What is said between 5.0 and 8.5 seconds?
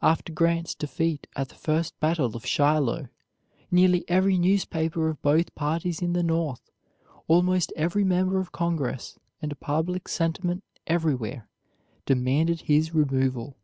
of both parties in the North, almost every member